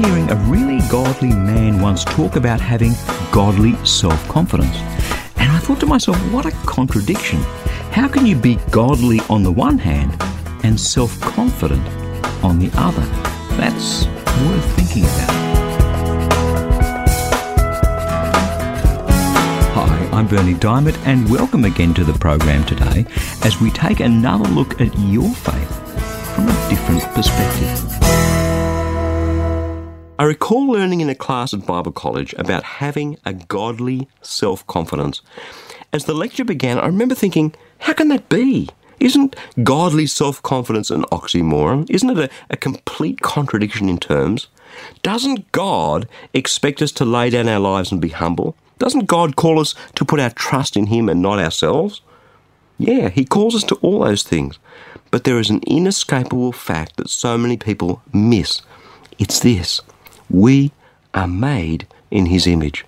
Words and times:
Hearing 0.00 0.30
a 0.30 0.36
really 0.48 0.80
godly 0.88 1.28
man 1.28 1.82
once 1.82 2.06
talk 2.06 2.36
about 2.36 2.58
having 2.58 2.92
godly 3.30 3.74
self 3.84 4.26
confidence. 4.28 4.74
And 5.36 5.52
I 5.52 5.58
thought 5.58 5.78
to 5.80 5.86
myself, 5.86 6.16
what 6.32 6.46
a 6.46 6.52
contradiction. 6.64 7.38
How 7.92 8.08
can 8.08 8.24
you 8.24 8.34
be 8.34 8.54
godly 8.70 9.20
on 9.28 9.42
the 9.42 9.52
one 9.52 9.76
hand 9.76 10.16
and 10.64 10.80
self 10.80 11.20
confident 11.20 11.86
on 12.42 12.58
the 12.58 12.70
other? 12.78 13.02
That's 13.58 14.06
worth 14.46 14.74
thinking 14.74 15.02
about. 15.02 15.30
Hi, 19.74 20.08
I'm 20.12 20.26
Berni 20.26 20.54
Dymet, 20.54 20.96
and 21.04 21.28
welcome 21.28 21.66
again 21.66 21.92
to 21.92 22.04
the 22.04 22.14
program 22.14 22.64
today 22.64 23.04
as 23.44 23.60
we 23.60 23.70
take 23.70 24.00
another 24.00 24.48
look 24.48 24.80
at 24.80 24.98
your 24.98 25.28
faith 25.34 26.34
from 26.34 26.48
a 26.48 26.68
different 26.70 27.02
perspective. 27.12 28.39
I 30.20 30.24
recall 30.24 30.66
learning 30.66 31.00
in 31.00 31.08
a 31.08 31.14
class 31.14 31.54
at 31.54 31.64
Bible 31.64 31.92
College 31.92 32.34
about 32.36 32.62
having 32.62 33.16
a 33.24 33.32
godly 33.32 34.06
self 34.20 34.66
confidence. 34.66 35.22
As 35.94 36.04
the 36.04 36.12
lecture 36.12 36.44
began, 36.44 36.78
I 36.78 36.88
remember 36.88 37.14
thinking, 37.14 37.54
how 37.78 37.94
can 37.94 38.08
that 38.08 38.28
be? 38.28 38.68
Isn't 38.98 39.34
godly 39.62 40.06
self 40.06 40.42
confidence 40.42 40.90
an 40.90 41.04
oxymoron? 41.04 41.88
Isn't 41.88 42.10
it 42.10 42.18
a, 42.18 42.30
a, 42.50 42.58
complete 42.58 43.22
contradiction 43.22 43.88
in 43.88 43.96
terms? 43.96 44.48
Doesn't 45.02 45.50
God 45.52 46.06
expect 46.34 46.82
us 46.82 46.92
to 46.92 47.06
lay 47.06 47.30
down 47.30 47.48
our 47.48 47.58
lives 47.58 47.90
and 47.90 47.98
be 47.98 48.10
humble? 48.10 48.54
Doesn't 48.78 49.06
God 49.06 49.36
call 49.36 49.58
us 49.58 49.74
to 49.94 50.04
put 50.04 50.20
our 50.20 50.28
trust 50.28 50.76
in 50.76 50.88
Him 50.88 51.08
and 51.08 51.22
not 51.22 51.38
ourselves? 51.38 52.02
Yeah, 52.76 53.08
He 53.08 53.24
calls 53.24 53.54
us 53.54 53.64
to 53.64 53.76
all 53.76 54.00
those 54.00 54.22
things. 54.22 54.58
But 55.10 55.24
there 55.24 55.38
is 55.38 55.48
an 55.48 55.62
inescapable 55.66 56.52
fact 56.52 56.98
that 56.98 57.08
so 57.08 57.38
many 57.38 57.56
people 57.56 58.02
miss. 58.12 58.60
It's 59.18 59.40
this 59.40 59.80
we 60.30 60.72
are 61.12 61.28
made 61.28 61.86
in 62.10 62.26
His 62.26 62.46
image. 62.46 62.84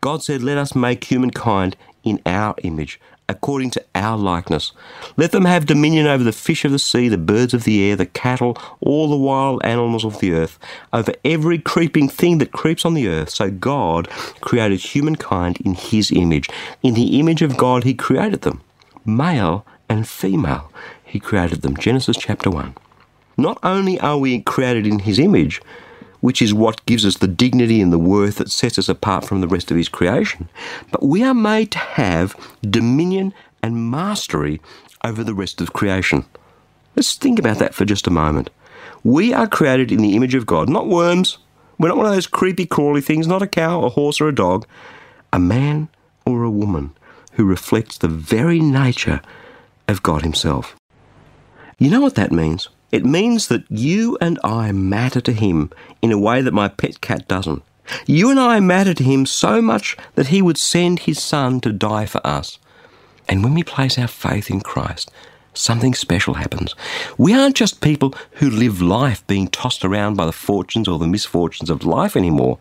God 0.00 0.22
said, 0.22 0.42
Let 0.42 0.58
us 0.58 0.74
make 0.74 1.04
humankind 1.04 1.76
in 2.04 2.20
our 2.24 2.54
image, 2.62 3.00
according 3.28 3.70
to 3.70 3.84
our 3.94 4.16
likeness. 4.16 4.72
Let 5.16 5.32
them 5.32 5.44
have 5.44 5.66
dominion 5.66 6.06
over 6.06 6.22
the 6.22 6.32
fish 6.32 6.64
of 6.64 6.72
the 6.72 6.78
sea, 6.78 7.08
the 7.08 7.18
birds 7.18 7.52
of 7.52 7.64
the 7.64 7.82
air, 7.82 7.96
the 7.96 8.06
cattle, 8.06 8.56
all 8.80 9.10
the 9.10 9.16
wild 9.16 9.60
animals 9.64 10.04
of 10.04 10.20
the 10.20 10.32
earth, 10.32 10.58
over 10.92 11.12
every 11.24 11.58
creeping 11.58 12.08
thing 12.08 12.38
that 12.38 12.52
creeps 12.52 12.84
on 12.84 12.94
the 12.94 13.08
earth. 13.08 13.30
So 13.30 13.50
God 13.50 14.08
created 14.40 14.80
humankind 14.80 15.60
in 15.60 15.74
His 15.74 16.12
image. 16.12 16.48
In 16.82 16.94
the 16.94 17.18
image 17.18 17.42
of 17.42 17.56
God, 17.56 17.84
He 17.84 17.94
created 17.94 18.42
them. 18.42 18.60
Male 19.04 19.66
and 19.88 20.08
female, 20.08 20.70
He 21.04 21.18
created 21.18 21.62
them. 21.62 21.76
Genesis 21.76 22.16
chapter 22.16 22.50
1. 22.50 22.74
Not 23.36 23.58
only 23.62 23.98
are 24.00 24.18
we 24.18 24.42
created 24.42 24.86
in 24.86 25.00
His 25.00 25.18
image, 25.18 25.60
which 26.20 26.42
is 26.42 26.52
what 26.52 26.84
gives 26.86 27.04
us 27.06 27.16
the 27.16 27.28
dignity 27.28 27.80
and 27.80 27.92
the 27.92 27.98
worth 27.98 28.36
that 28.36 28.50
sets 28.50 28.78
us 28.78 28.88
apart 28.88 29.24
from 29.24 29.40
the 29.40 29.48
rest 29.48 29.70
of 29.70 29.76
His 29.76 29.88
creation. 29.88 30.48
But 30.90 31.02
we 31.04 31.22
are 31.22 31.34
made 31.34 31.70
to 31.72 31.78
have 31.78 32.36
dominion 32.62 33.32
and 33.62 33.90
mastery 33.90 34.60
over 35.04 35.22
the 35.22 35.34
rest 35.34 35.60
of 35.60 35.72
creation. 35.72 36.24
Let's 36.96 37.14
think 37.14 37.38
about 37.38 37.58
that 37.58 37.74
for 37.74 37.84
just 37.84 38.06
a 38.06 38.10
moment. 38.10 38.50
We 39.04 39.32
are 39.32 39.46
created 39.46 39.92
in 39.92 40.02
the 40.02 40.16
image 40.16 40.34
of 40.34 40.46
God, 40.46 40.68
not 40.68 40.88
worms. 40.88 41.38
We're 41.78 41.88
not 41.88 41.96
one 41.96 42.06
of 42.06 42.12
those 42.12 42.26
creepy, 42.26 42.66
crawly 42.66 43.00
things, 43.00 43.28
not 43.28 43.42
a 43.42 43.46
cow, 43.46 43.84
a 43.84 43.88
horse, 43.88 44.20
or 44.20 44.28
a 44.28 44.34
dog. 44.34 44.66
A 45.32 45.38
man 45.38 45.88
or 46.26 46.42
a 46.42 46.50
woman 46.50 46.96
who 47.34 47.44
reflects 47.44 47.98
the 47.98 48.08
very 48.08 48.58
nature 48.58 49.20
of 49.86 50.02
God 50.02 50.22
Himself. 50.22 50.74
You 51.78 51.90
know 51.90 52.00
what 52.00 52.16
that 52.16 52.32
means? 52.32 52.68
It 52.90 53.04
means 53.04 53.48
that 53.48 53.64
you 53.70 54.16
and 54.20 54.38
I 54.42 54.72
matter 54.72 55.20
to 55.20 55.32
him 55.32 55.70
in 56.00 56.12
a 56.12 56.18
way 56.18 56.40
that 56.40 56.54
my 56.54 56.68
pet 56.68 57.00
cat 57.00 57.28
doesn't. 57.28 57.62
You 58.06 58.30
and 58.30 58.40
I 58.40 58.60
matter 58.60 58.94
to 58.94 59.04
him 59.04 59.26
so 59.26 59.60
much 59.62 59.96
that 60.14 60.28
he 60.28 60.42
would 60.42 60.58
send 60.58 61.00
his 61.00 61.22
son 61.22 61.60
to 61.60 61.72
die 61.72 62.06
for 62.06 62.26
us. 62.26 62.58
And 63.28 63.44
when 63.44 63.54
we 63.54 63.62
place 63.62 63.98
our 63.98 64.08
faith 64.08 64.50
in 64.50 64.60
Christ, 64.60 65.10
something 65.54 65.94
special 65.94 66.34
happens. 66.34 66.74
We 67.18 67.34
aren't 67.34 67.56
just 67.56 67.80
people 67.80 68.14
who 68.32 68.48
live 68.48 68.80
life 68.80 69.26
being 69.26 69.48
tossed 69.48 69.84
around 69.84 70.16
by 70.16 70.26
the 70.26 70.32
fortunes 70.32 70.88
or 70.88 70.98
the 70.98 71.06
misfortunes 71.06 71.70
of 71.70 71.84
life 71.84 72.16
anymore. 72.16 72.58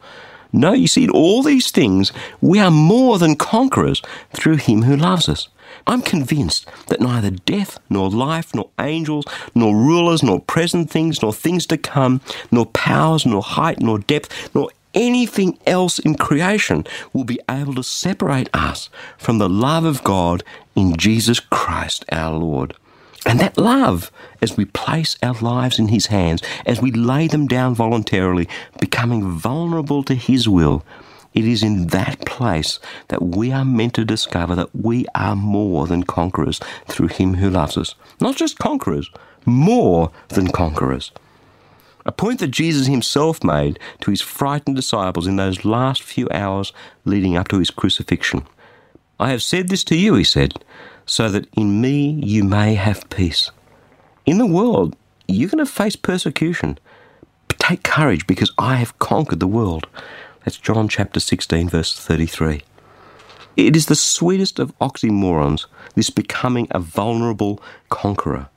No, 0.51 0.73
you 0.73 0.87
see, 0.87 1.03
in 1.03 1.09
all 1.09 1.43
these 1.43 1.71
things, 1.71 2.11
we 2.41 2.59
are 2.59 2.71
more 2.71 3.19
than 3.19 3.35
conquerors 3.35 4.01
through 4.33 4.57
him 4.57 4.83
who 4.83 4.95
loves 4.95 5.29
us. 5.29 5.49
I'm 5.85 6.01
convinced 6.01 6.67
that 6.87 7.01
neither 7.01 7.31
death, 7.31 7.79
nor 7.89 8.09
life, 8.09 8.53
nor 8.53 8.69
angels, 8.79 9.25
nor 9.55 9.75
rulers, 9.75 10.23
nor 10.23 10.39
present 10.41 10.89
things, 10.89 11.21
nor 11.21 11.33
things 11.33 11.65
to 11.67 11.77
come, 11.77 12.21
nor 12.51 12.65
powers, 12.65 13.25
nor 13.25 13.41
height, 13.41 13.79
nor 13.79 13.99
depth, 13.99 14.53
nor 14.55 14.69
anything 14.93 15.57
else 15.67 15.99
in 15.99 16.15
creation 16.15 16.85
will 17.13 17.23
be 17.23 17.39
able 17.49 17.75
to 17.75 17.83
separate 17.83 18.49
us 18.53 18.89
from 19.17 19.37
the 19.37 19.49
love 19.49 19.85
of 19.85 20.03
God 20.03 20.43
in 20.75 20.97
Jesus 20.97 21.39
Christ 21.39 22.03
our 22.11 22.33
Lord. 22.35 22.75
And 23.25 23.39
that 23.39 23.57
love, 23.57 24.11
as 24.41 24.55
we 24.55 24.65
place 24.65 25.17
our 25.21 25.33
lives 25.33 25.79
in 25.79 25.89
His 25.89 26.07
hands, 26.07 26.41
as 26.65 26.81
we 26.81 26.91
lay 26.91 27.27
them 27.27 27.45
down 27.45 27.75
voluntarily, 27.75 28.47
becoming 28.79 29.29
vulnerable 29.31 30.01
to 30.03 30.15
His 30.15 30.47
will, 30.47 30.83
it 31.33 31.45
is 31.45 31.63
in 31.63 31.87
that 31.87 32.25
place 32.25 32.79
that 33.09 33.21
we 33.21 33.51
are 33.51 33.65
meant 33.65 33.93
to 33.95 34.05
discover 34.05 34.55
that 34.55 34.75
we 34.75 35.05
are 35.13 35.35
more 35.35 35.87
than 35.87 36.03
conquerors 36.03 36.59
through 36.87 37.09
Him 37.09 37.35
who 37.35 37.49
loves 37.49 37.77
us. 37.77 37.95
Not 38.19 38.35
just 38.35 38.57
conquerors, 38.59 39.09
more 39.45 40.11
than 40.29 40.47
conquerors. 40.47 41.11
A 42.05 42.11
point 42.11 42.39
that 42.39 42.51
Jesus 42.51 42.87
himself 42.87 43.43
made 43.43 43.79
to 43.99 44.11
his 44.11 44.21
frightened 44.21 44.77
disciples 44.77 45.27
in 45.27 45.35
those 45.35 45.65
last 45.65 46.01
few 46.01 46.29
hours 46.31 46.71
leading 47.03 47.35
up 47.35 47.49
to 47.49 47.59
his 47.59 47.69
crucifixion. 47.69 48.47
I 49.19 49.31
have 49.31 49.43
said 49.43 49.67
this 49.67 49.83
to 49.85 49.97
you, 49.97 50.15
he 50.15 50.23
said, 50.23 50.53
so 51.05 51.29
that 51.29 51.47
in 51.53 51.81
me 51.81 52.21
you 52.23 52.45
may 52.45 52.75
have 52.75 53.09
peace. 53.09 53.51
In 54.25 54.37
the 54.37 54.45
world, 54.45 54.95
you're 55.27 55.49
going 55.49 55.65
to 55.65 55.71
face 55.71 55.95
persecution. 55.97 56.79
But 57.47 57.59
take 57.59 57.83
courage 57.83 58.25
because 58.27 58.51
I 58.57 58.75
have 58.75 58.99
conquered 58.99 59.39
the 59.39 59.47
world. 59.47 59.87
That's 60.47 60.57
John 60.57 60.87
chapter 60.87 61.19
16, 61.19 61.67
verse 61.67 61.93
33. 61.99 62.61
It 63.57 63.75
is 63.75 63.87
the 63.87 63.97
sweetest 63.97 64.59
of 64.59 64.73
oxymorons, 64.79 65.65
this 65.95 66.09
becoming 66.09 66.69
a 66.71 66.79
vulnerable 66.79 67.61
conqueror. 67.89 68.47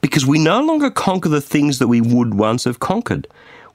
Because 0.00 0.24
we 0.24 0.38
no 0.38 0.62
longer 0.62 0.92
conquer 0.92 1.28
the 1.28 1.40
things 1.40 1.80
that 1.80 1.88
we 1.88 2.00
would 2.00 2.34
once 2.34 2.62
have 2.62 2.78
conquered. 2.78 3.26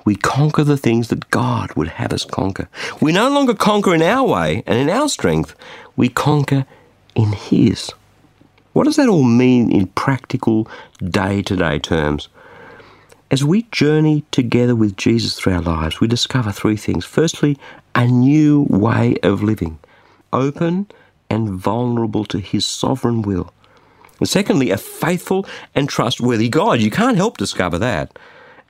We 0.06 0.16
conquer 0.16 0.64
the 0.64 0.78
things 0.78 1.09
that 1.09 1.30
God 1.31 1.74
would 1.74 1.90
have 1.90 2.14
us 2.14 2.24
conquer. 2.24 2.70
We 3.02 3.12
no 3.12 3.30
longer 3.30 3.53
conquer 3.53 3.94
in 3.94 4.03
our 4.03 4.26
way 4.26 4.64
and 4.66 4.80
in 4.80 4.90
our 4.90 5.09
strength. 5.09 5.53
We 5.97 6.08
conquer 6.08 6.66
in 7.14 7.34
His. 7.34 7.91
What 8.72 8.86
does 8.86 8.96
that 8.96 9.09
all 9.09 9.24
mean 9.24 9.70
in 9.70 9.88
practical, 9.88 10.70
day 11.03 11.41
to 11.41 11.58
day 11.58 11.78
terms? 11.78 12.30
As 13.31 13.44
we 13.44 13.62
journey 13.72 14.23
together 14.31 14.76
with 14.76 14.97
Jesus 14.97 15.37
through 15.37 15.53
our 15.53 15.61
lives, 15.61 16.02
we 16.02 16.08
discover 16.08 16.52
three 16.52 16.78
things. 16.78 17.05
Firstly, 17.05 17.59
a 17.93 18.08
new 18.08 18.66
way 18.72 19.17
of 19.22 19.43
living, 19.43 19.78
open 20.34 20.87
and 21.29 21.52
vulnerable 21.52 22.26
to 22.26 22.40
His 22.40 22.66
sovereign 22.66 23.22
will. 23.22 23.53
And 24.17 24.28
secondly, 24.28 24.72
a 24.72 24.78
faithful 24.78 25.46
and 25.76 25.87
trustworthy 25.87 26.49
God. 26.49 26.81
You 26.81 26.90
can't 26.90 27.17
help 27.17 27.37
discover 27.37 27.78
that. 27.78 28.17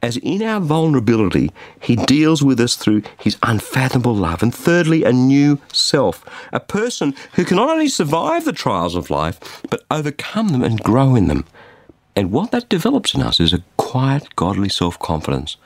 As 0.04 0.18
in 0.18 0.44
our 0.44 0.60
vulnerability, 0.60 1.52
He 1.80 1.96
deals 1.96 2.44
with 2.44 2.60
us 2.60 2.76
through 2.76 3.04
His 3.18 3.38
unfathomable 3.42 4.16
love. 4.16 4.44
And 4.44 4.54
thirdly, 4.54 5.06
a 5.06 5.14
new 5.14 5.60
self, 5.72 6.26
a 6.52 6.60
person 6.60 7.16
who 7.36 7.46
can 7.46 7.56
not 7.56 7.70
only 7.70 7.88
survive 7.88 8.44
the 8.44 8.52
trials 8.52 8.96
of 8.96 9.10
life, 9.10 9.62
but 9.70 9.86
overcome 9.90 10.50
them 10.50 10.64
and 10.64 10.84
grow 10.84 11.16
in 11.16 11.30
them. 11.30 11.46
And 12.16 12.32
what 12.32 12.52
that 12.52 12.70
develops 12.70 13.14
in 13.14 13.22
us 13.22 13.40
is 13.40 13.54
a 13.54 13.64
quiet, 13.78 14.36
godly 14.36 14.70
self 14.70 15.00
confidence. 15.00 15.58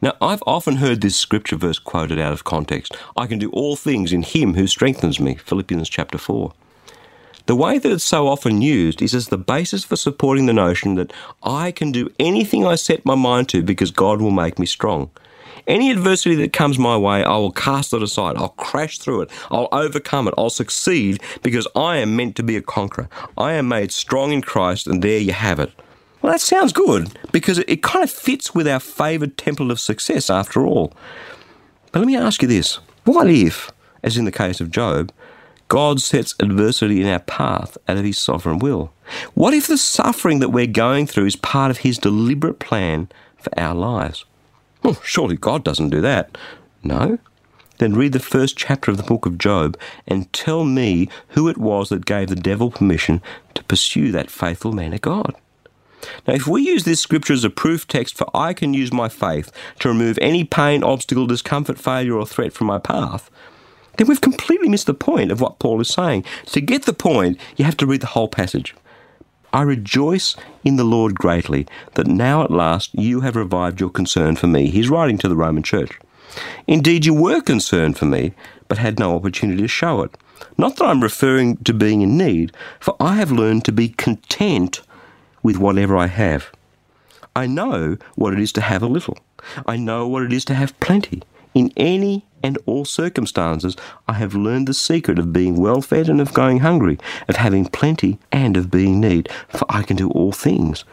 Now, 0.00 0.14
I've 0.20 0.42
often 0.46 0.76
heard 0.76 1.00
this 1.00 1.16
scripture 1.16 1.56
verse 1.56 1.78
quoted 1.78 2.18
out 2.18 2.32
of 2.32 2.44
context 2.44 2.96
I 3.16 3.26
can 3.26 3.38
do 3.38 3.50
all 3.50 3.76
things 3.76 4.12
in 4.12 4.22
Him 4.22 4.54
who 4.54 4.66
strengthens 4.66 5.20
me, 5.20 5.36
Philippians 5.36 5.88
chapter 5.88 6.18
4. 6.18 6.52
The 7.46 7.56
way 7.56 7.78
that 7.78 7.90
it's 7.90 8.04
so 8.04 8.28
often 8.28 8.62
used 8.62 9.02
is 9.02 9.14
as 9.14 9.28
the 9.28 9.38
basis 9.38 9.84
for 9.84 9.96
supporting 9.96 10.46
the 10.46 10.52
notion 10.52 10.94
that 10.94 11.12
I 11.42 11.72
can 11.72 11.90
do 11.90 12.08
anything 12.20 12.66
I 12.66 12.76
set 12.76 13.04
my 13.04 13.14
mind 13.14 13.48
to 13.50 13.62
because 13.62 13.90
God 13.90 14.20
will 14.20 14.30
make 14.30 14.58
me 14.58 14.66
strong. 14.66 15.10
Any 15.66 15.90
adversity 15.90 16.34
that 16.36 16.52
comes 16.52 16.78
my 16.78 16.96
way, 16.96 17.22
I 17.22 17.36
will 17.36 17.52
cast 17.52 17.92
it 17.92 18.02
aside. 18.02 18.36
I'll 18.36 18.48
crash 18.50 18.98
through 18.98 19.22
it. 19.22 19.30
I'll 19.50 19.68
overcome 19.70 20.26
it. 20.26 20.34
I'll 20.36 20.50
succeed 20.50 21.22
because 21.42 21.68
I 21.76 21.98
am 21.98 22.16
meant 22.16 22.36
to 22.36 22.42
be 22.42 22.56
a 22.56 22.62
conqueror. 22.62 23.08
I 23.38 23.52
am 23.52 23.68
made 23.68 23.92
strong 23.92 24.32
in 24.32 24.42
Christ, 24.42 24.86
and 24.86 25.02
there 25.02 25.20
you 25.20 25.32
have 25.32 25.60
it. 25.60 25.72
Well, 26.20 26.32
that 26.32 26.40
sounds 26.40 26.72
good 26.72 27.16
because 27.32 27.58
it 27.58 27.82
kind 27.82 28.04
of 28.04 28.10
fits 28.10 28.54
with 28.54 28.66
our 28.68 28.80
favoured 28.80 29.36
template 29.36 29.70
of 29.70 29.80
success 29.80 30.30
after 30.30 30.64
all. 30.64 30.92
But 31.90 32.00
let 32.00 32.06
me 32.06 32.16
ask 32.16 32.42
you 32.42 32.48
this 32.48 32.78
what 33.04 33.28
if, 33.28 33.70
as 34.02 34.16
in 34.16 34.24
the 34.24 34.32
case 34.32 34.60
of 34.60 34.70
Job, 34.70 35.12
God 35.72 36.02
sets 36.02 36.34
adversity 36.38 37.00
in 37.00 37.08
our 37.08 37.20
path 37.20 37.78
out 37.88 37.96
of 37.96 38.04
His 38.04 38.18
sovereign 38.18 38.58
will? 38.58 38.92
What 39.32 39.54
if 39.54 39.68
the 39.68 39.78
suffering 39.78 40.38
that 40.40 40.50
we're 40.50 40.66
going 40.66 41.06
through 41.06 41.24
is 41.24 41.34
part 41.34 41.70
of 41.70 41.78
His 41.78 41.96
deliberate 41.96 42.58
plan 42.58 43.08
for 43.38 43.58
our 43.58 43.74
lives? 43.74 44.26
Well, 44.82 45.00
surely 45.02 45.38
God 45.38 45.64
doesn't 45.64 45.88
do 45.88 46.02
that. 46.02 46.36
No? 46.84 47.18
Then 47.78 47.94
read 47.94 48.12
the 48.12 48.20
first 48.20 48.58
chapter 48.58 48.90
of 48.90 48.98
the 48.98 49.02
book 49.02 49.24
of 49.24 49.38
Job 49.38 49.78
and 50.06 50.30
tell 50.34 50.64
me 50.64 51.08
who 51.28 51.48
it 51.48 51.56
was 51.56 51.88
that 51.88 52.04
gave 52.04 52.28
the 52.28 52.36
devil 52.36 52.70
permission 52.70 53.22
to 53.54 53.64
pursue 53.64 54.12
that 54.12 54.30
faithful 54.30 54.72
man 54.72 54.92
of 54.92 55.00
God. 55.00 55.34
Now, 56.28 56.34
if 56.34 56.46
we 56.46 56.60
use 56.60 56.84
this 56.84 57.00
scripture 57.00 57.32
as 57.32 57.44
a 57.44 57.50
proof 57.50 57.88
text 57.88 58.18
for 58.18 58.28
I 58.36 58.52
can 58.52 58.74
use 58.74 58.92
my 58.92 59.08
faith 59.08 59.50
to 59.78 59.88
remove 59.88 60.18
any 60.20 60.44
pain, 60.44 60.84
obstacle, 60.84 61.26
discomfort, 61.26 61.78
failure, 61.78 62.18
or 62.18 62.26
threat 62.26 62.52
from 62.52 62.66
my 62.66 62.78
path, 62.78 63.30
then 63.96 64.06
we've 64.06 64.20
completely 64.20 64.68
missed 64.68 64.86
the 64.86 64.94
point 64.94 65.30
of 65.30 65.40
what 65.40 65.58
Paul 65.58 65.80
is 65.80 65.88
saying. 65.88 66.24
To 66.46 66.60
get 66.60 66.84
the 66.84 66.92
point, 66.92 67.38
you 67.56 67.64
have 67.64 67.76
to 67.78 67.86
read 67.86 68.00
the 68.00 68.08
whole 68.08 68.28
passage. 68.28 68.74
I 69.52 69.62
rejoice 69.62 70.34
in 70.64 70.76
the 70.76 70.84
Lord 70.84 71.14
greatly 71.14 71.66
that 71.94 72.06
now 72.06 72.42
at 72.42 72.50
last 72.50 72.94
you 72.94 73.20
have 73.20 73.36
revived 73.36 73.80
your 73.80 73.90
concern 73.90 74.36
for 74.36 74.46
me. 74.46 74.70
He's 74.70 74.88
writing 74.88 75.18
to 75.18 75.28
the 75.28 75.36
Roman 75.36 75.62
church. 75.62 75.98
Indeed, 76.66 77.04
you 77.04 77.12
were 77.12 77.42
concerned 77.42 77.98
for 77.98 78.06
me, 78.06 78.32
but 78.68 78.78
had 78.78 78.98
no 78.98 79.14
opportunity 79.14 79.60
to 79.60 79.68
show 79.68 80.00
it. 80.02 80.16
Not 80.56 80.76
that 80.76 80.86
I'm 80.86 81.02
referring 81.02 81.58
to 81.58 81.74
being 81.74 82.00
in 82.00 82.16
need, 82.16 82.52
for 82.80 82.96
I 82.98 83.16
have 83.16 83.30
learned 83.30 83.66
to 83.66 83.72
be 83.72 83.90
content 83.90 84.80
with 85.42 85.58
whatever 85.58 85.96
I 85.96 86.06
have. 86.06 86.50
I 87.36 87.46
know 87.46 87.98
what 88.14 88.32
it 88.32 88.38
is 88.38 88.52
to 88.52 88.62
have 88.62 88.82
a 88.82 88.86
little. 88.86 89.18
I 89.66 89.76
know 89.76 90.08
what 90.08 90.22
it 90.22 90.32
is 90.32 90.44
to 90.46 90.54
have 90.54 90.78
plenty. 90.80 91.22
In 91.54 91.72
any 91.76 92.24
and 92.42 92.58
all 92.66 92.84
circumstances, 92.84 93.76
I 94.08 94.14
have 94.14 94.34
learned 94.34 94.68
the 94.68 94.74
secret 94.74 95.18
of 95.18 95.32
being 95.32 95.56
well 95.56 95.80
fed 95.80 96.08
and 96.08 96.20
of 96.20 96.34
going 96.34 96.60
hungry, 96.60 96.98
of 97.28 97.36
having 97.36 97.66
plenty 97.66 98.18
and 98.30 98.56
of 98.56 98.70
being 98.70 99.00
need. 99.00 99.28
For 99.48 99.64
I 99.68 99.82
can 99.82 99.96
do 99.96 100.10
all 100.10 100.32
things 100.32 100.84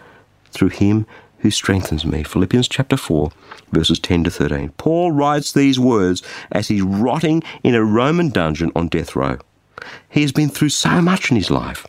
through 0.52 0.70
him 0.70 1.06
who 1.40 1.52
strengthens 1.52 2.06
me. 2.06 2.24
Philippians 2.24 2.68
chapter 2.68 2.98
4, 2.98 3.32
verses 3.72 4.00
10 4.00 4.26
to 4.26 4.32
13. 4.32 4.70
Paul 4.78 5.12
writes 5.12 5.52
these 5.52 5.80
words 5.80 6.22
as 6.52 6.68
he's 6.68 6.82
rotting 6.82 7.44
in 7.64 7.76
a 7.76 7.84
Roman 7.84 8.30
dungeon 8.30 8.72
on 8.76 8.88
death 8.88 9.16
row. 9.16 9.38
He 10.10 10.22
has 10.22 10.32
been 10.32 10.50
through 10.50 10.70
so 10.70 11.02
much 11.02 11.32
in 11.32 11.38
his 11.38 11.50
life 11.50 11.88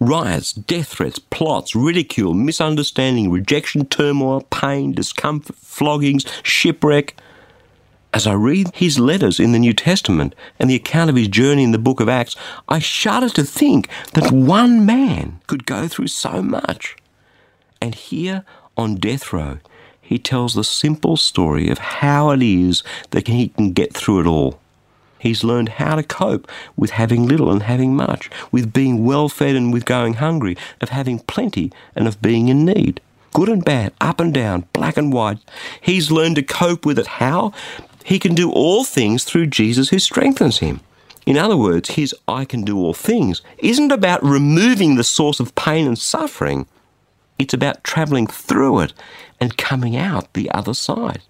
riots, 0.00 0.52
death 0.52 0.88
threats, 0.88 1.18
plots, 1.18 1.74
ridicule, 1.74 2.34
misunderstanding, 2.34 3.30
rejection, 3.30 3.84
turmoil, 3.86 4.42
pain, 4.42 4.92
discomfort, 4.92 5.56
floggings, 5.56 6.24
shipwreck. 6.42 7.16
As 8.12 8.26
I 8.26 8.32
read 8.32 8.74
his 8.74 8.98
letters 8.98 9.38
in 9.38 9.52
the 9.52 9.58
New 9.58 9.74
Testament 9.74 10.34
and 10.58 10.70
the 10.70 10.74
account 10.74 11.10
of 11.10 11.16
his 11.16 11.28
journey 11.28 11.62
in 11.62 11.72
the 11.72 11.78
book 11.78 12.00
of 12.00 12.08
Acts, 12.08 12.36
I 12.66 12.78
shudder 12.78 13.28
to 13.30 13.44
think 13.44 13.88
that 14.14 14.32
one 14.32 14.86
man 14.86 15.40
could 15.46 15.66
go 15.66 15.88
through 15.88 16.08
so 16.08 16.42
much. 16.42 16.96
And 17.82 17.94
here 17.94 18.44
on 18.76 18.96
death 18.96 19.32
row, 19.32 19.58
he 20.00 20.18
tells 20.18 20.54
the 20.54 20.64
simple 20.64 21.18
story 21.18 21.68
of 21.68 21.78
how 21.78 22.30
it 22.30 22.42
is 22.42 22.82
that 23.10 23.28
he 23.28 23.48
can 23.48 23.72
get 23.72 23.92
through 23.92 24.20
it 24.20 24.26
all. 24.26 24.58
He's 25.18 25.44
learned 25.44 25.70
how 25.70 25.96
to 25.96 26.02
cope 26.02 26.50
with 26.76 26.90
having 26.90 27.26
little 27.26 27.50
and 27.50 27.64
having 27.64 27.94
much, 27.94 28.30
with 28.50 28.72
being 28.72 29.04
well 29.04 29.28
fed 29.28 29.54
and 29.54 29.70
with 29.70 29.84
going 29.84 30.14
hungry, 30.14 30.56
of 30.80 30.88
having 30.88 31.18
plenty 31.18 31.72
and 31.94 32.08
of 32.08 32.22
being 32.22 32.48
in 32.48 32.64
need. 32.64 33.02
Good 33.34 33.50
and 33.50 33.64
bad, 33.64 33.92
up 34.00 34.20
and 34.20 34.32
down, 34.32 34.66
black 34.72 34.96
and 34.96 35.12
white. 35.12 35.38
He's 35.80 36.10
learned 36.10 36.36
to 36.36 36.42
cope 36.42 36.86
with 36.86 36.98
it. 36.98 37.06
How? 37.06 37.52
He 38.08 38.18
can 38.18 38.34
do 38.34 38.50
all 38.50 38.84
things 38.84 39.24
through 39.24 39.48
Jesus 39.48 39.90
who 39.90 39.98
strengthens 39.98 40.60
him. 40.60 40.80
In 41.26 41.36
other 41.36 41.58
words, 41.58 41.90
his 41.90 42.14
I 42.26 42.46
can 42.46 42.62
do 42.62 42.78
all 42.78 42.94
things 42.94 43.42
isn't 43.58 43.92
about 43.92 44.24
removing 44.24 44.94
the 44.94 45.04
source 45.04 45.40
of 45.40 45.54
pain 45.54 45.86
and 45.86 45.98
suffering. 45.98 46.66
It's 47.38 47.52
about 47.52 47.84
travelling 47.84 48.26
through 48.26 48.80
it 48.80 48.94
and 49.38 49.58
coming 49.58 49.94
out 49.94 50.32
the 50.32 50.50
other 50.52 50.72
side. 50.72 51.20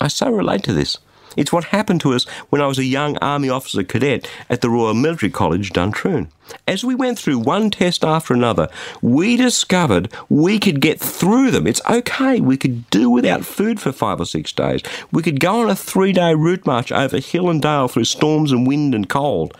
I 0.00 0.08
so 0.08 0.30
relate 0.30 0.62
to 0.62 0.72
this. 0.72 0.96
It's 1.38 1.52
what 1.52 1.66
happened 1.66 2.00
to 2.00 2.14
us 2.14 2.24
when 2.50 2.60
I 2.60 2.66
was 2.66 2.80
a 2.80 2.84
young 2.84 3.16
Army 3.18 3.48
officer 3.48 3.84
cadet 3.84 4.28
at 4.50 4.60
the 4.60 4.68
Royal 4.68 4.92
Military 4.92 5.30
College, 5.30 5.70
Duntroon. 5.70 6.26
As 6.66 6.84
we 6.84 6.96
went 6.96 7.16
through 7.16 7.38
one 7.38 7.70
test 7.70 8.04
after 8.04 8.34
another, 8.34 8.68
we 9.02 9.36
discovered 9.36 10.12
we 10.28 10.58
could 10.58 10.80
get 10.80 10.98
through 10.98 11.52
them. 11.52 11.68
It's 11.68 11.80
okay. 11.88 12.40
We 12.40 12.56
could 12.56 12.90
do 12.90 13.08
without 13.08 13.44
food 13.44 13.78
for 13.78 13.92
five 13.92 14.20
or 14.20 14.24
six 14.24 14.50
days. 14.50 14.82
We 15.12 15.22
could 15.22 15.38
go 15.38 15.60
on 15.60 15.70
a 15.70 15.76
three 15.76 16.12
day 16.12 16.34
route 16.34 16.66
march 16.66 16.90
over 16.90 17.20
hill 17.20 17.48
and 17.48 17.62
dale 17.62 17.86
through 17.86 18.04
storms 18.06 18.50
and 18.50 18.66
wind 18.66 18.92
and 18.92 19.08
cold. 19.08 19.56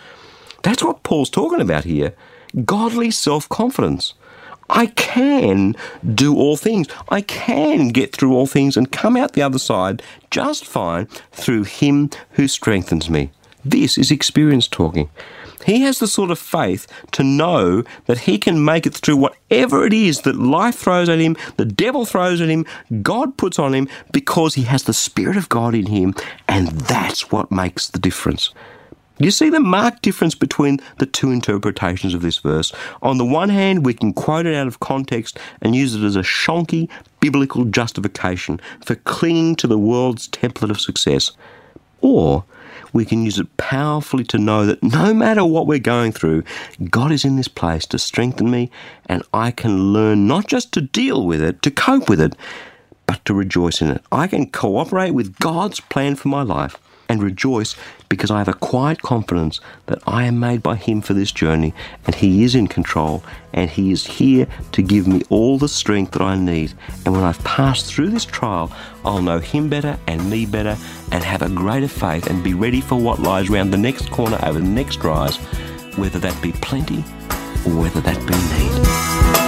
That's 0.64 0.82
what 0.82 1.04
Paul's 1.04 1.30
talking 1.30 1.60
about 1.60 1.84
here 1.84 2.12
godly 2.64 3.12
self 3.12 3.48
confidence. 3.48 4.14
I 4.70 4.86
can 4.86 5.74
do 6.14 6.36
all 6.36 6.56
things. 6.56 6.88
I 7.08 7.20
can 7.22 7.88
get 7.88 8.14
through 8.14 8.34
all 8.34 8.46
things 8.46 8.76
and 8.76 8.92
come 8.92 9.16
out 9.16 9.32
the 9.32 9.42
other 9.42 9.58
side 9.58 10.02
just 10.30 10.66
fine 10.66 11.06
through 11.32 11.64
Him 11.64 12.10
who 12.32 12.48
strengthens 12.48 13.08
me. 13.08 13.30
This 13.64 13.98
is 13.98 14.10
experience 14.10 14.68
talking. 14.68 15.10
He 15.66 15.82
has 15.82 15.98
the 15.98 16.06
sort 16.06 16.30
of 16.30 16.38
faith 16.38 16.86
to 17.12 17.22
know 17.22 17.82
that 18.06 18.20
he 18.20 18.38
can 18.38 18.64
make 18.64 18.86
it 18.86 18.94
through 18.94 19.16
whatever 19.16 19.84
it 19.84 19.92
is 19.92 20.22
that 20.22 20.36
life 20.36 20.76
throws 20.76 21.08
at 21.08 21.18
him, 21.18 21.36
the 21.56 21.64
devil 21.64 22.06
throws 22.06 22.40
at 22.40 22.48
him, 22.48 22.64
God 23.02 23.36
puts 23.36 23.58
on 23.58 23.74
him, 23.74 23.88
because 24.12 24.54
he 24.54 24.62
has 24.62 24.84
the 24.84 24.94
Spirit 24.94 25.36
of 25.36 25.48
God 25.48 25.74
in 25.74 25.86
him, 25.86 26.14
and 26.48 26.68
that's 26.68 27.30
what 27.30 27.50
makes 27.50 27.88
the 27.88 27.98
difference. 27.98 28.54
You 29.20 29.32
see 29.32 29.50
the 29.50 29.58
marked 29.58 30.02
difference 30.02 30.36
between 30.36 30.78
the 30.98 31.06
two 31.06 31.32
interpretations 31.32 32.14
of 32.14 32.22
this 32.22 32.38
verse. 32.38 32.72
On 33.02 33.18
the 33.18 33.24
one 33.24 33.48
hand, 33.48 33.84
we 33.84 33.92
can 33.92 34.12
quote 34.12 34.46
it 34.46 34.54
out 34.54 34.68
of 34.68 34.78
context 34.78 35.40
and 35.60 35.74
use 35.74 35.96
it 35.96 36.04
as 36.04 36.14
a 36.14 36.20
shonky 36.20 36.88
biblical 37.18 37.64
justification 37.64 38.60
for 38.84 38.94
clinging 38.94 39.56
to 39.56 39.66
the 39.66 39.78
world's 39.78 40.28
template 40.28 40.70
of 40.70 40.80
success. 40.80 41.32
Or 42.00 42.44
we 42.92 43.04
can 43.04 43.24
use 43.24 43.40
it 43.40 43.56
powerfully 43.56 44.22
to 44.24 44.38
know 44.38 44.64
that 44.66 44.84
no 44.84 45.12
matter 45.12 45.44
what 45.44 45.66
we're 45.66 45.80
going 45.80 46.12
through, 46.12 46.44
God 46.88 47.10
is 47.10 47.24
in 47.24 47.34
this 47.34 47.48
place 47.48 47.86
to 47.86 47.98
strengthen 47.98 48.52
me, 48.52 48.70
and 49.06 49.24
I 49.34 49.50
can 49.50 49.92
learn 49.92 50.28
not 50.28 50.46
just 50.46 50.72
to 50.74 50.80
deal 50.80 51.26
with 51.26 51.42
it, 51.42 51.60
to 51.62 51.72
cope 51.72 52.08
with 52.08 52.20
it, 52.20 52.36
but 53.06 53.24
to 53.24 53.34
rejoice 53.34 53.82
in 53.82 53.90
it. 53.90 54.02
I 54.12 54.28
can 54.28 54.48
cooperate 54.48 55.10
with 55.10 55.40
God's 55.40 55.80
plan 55.80 56.14
for 56.14 56.28
my 56.28 56.42
life 56.42 56.78
and 57.08 57.22
rejoice 57.22 57.74
because 58.08 58.30
I 58.30 58.38
have 58.38 58.48
a 58.48 58.54
quiet 58.54 59.02
confidence 59.02 59.60
that 59.86 59.98
I 60.06 60.24
am 60.24 60.38
made 60.38 60.62
by 60.62 60.76
Him 60.76 61.00
for 61.00 61.14
this 61.14 61.32
journey 61.32 61.74
and 62.04 62.14
He 62.14 62.44
is 62.44 62.54
in 62.54 62.66
control 62.66 63.22
and 63.52 63.70
He 63.70 63.92
is 63.92 64.06
here 64.06 64.46
to 64.72 64.82
give 64.82 65.06
me 65.06 65.22
all 65.30 65.58
the 65.58 65.68
strength 65.68 66.12
that 66.12 66.22
I 66.22 66.36
need. 66.36 66.72
And 67.04 67.14
when 67.14 67.24
I've 67.24 67.42
passed 67.44 67.86
through 67.86 68.10
this 68.10 68.24
trial, 68.24 68.72
I'll 69.04 69.22
know 69.22 69.38
Him 69.38 69.68
better 69.68 69.98
and 70.06 70.30
me 70.30 70.46
better 70.46 70.76
and 71.12 71.24
have 71.24 71.42
a 71.42 71.48
greater 71.48 71.88
faith 71.88 72.26
and 72.28 72.44
be 72.44 72.54
ready 72.54 72.80
for 72.80 72.96
what 72.96 73.20
lies 73.20 73.50
round 73.50 73.72
the 73.72 73.78
next 73.78 74.10
corner 74.10 74.38
over 74.42 74.58
the 74.58 74.66
next 74.66 75.02
rise, 75.02 75.36
whether 75.96 76.18
that 76.18 76.40
be 76.42 76.52
plenty 76.52 77.04
or 77.66 77.82
whether 77.82 78.00
that 78.00 78.18
be 78.26 79.38
need. 79.42 79.47